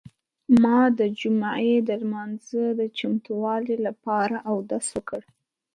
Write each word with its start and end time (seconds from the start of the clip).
ما 0.61 0.79
د 0.99 1.01
جمعې 1.19 1.75
د 1.89 1.89
لمانځه 2.01 2.63
د 2.79 2.81
چمتووالي 2.97 3.77
لپاره 3.87 4.35
اودس 4.51 4.85
وکړ. 4.95 5.21